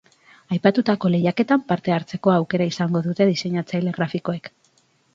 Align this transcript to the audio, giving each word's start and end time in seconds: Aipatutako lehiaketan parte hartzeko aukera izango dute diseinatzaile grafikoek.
Aipatutako 0.55 1.11
lehiaketan 1.15 1.63
parte 1.73 1.95
hartzeko 1.97 2.35
aukera 2.39 2.69
izango 2.73 3.05
dute 3.11 3.31
diseinatzaile 3.35 3.99
grafikoek. 4.03 4.55